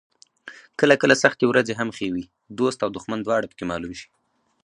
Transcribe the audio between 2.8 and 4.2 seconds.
او دښمن دواړه پکې معلوم شي.